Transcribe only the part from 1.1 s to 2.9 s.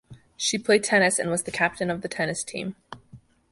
and was captain of the tennis team.